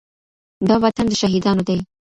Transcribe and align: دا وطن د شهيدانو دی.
دا 0.67 0.75
وطن 0.83 1.05
د 1.09 1.13
شهيدانو 1.21 1.63
دی. 1.67 1.77